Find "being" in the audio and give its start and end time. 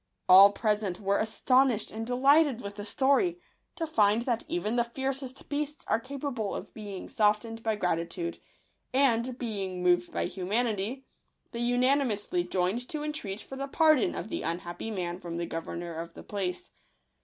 6.73-7.07, 9.37-9.83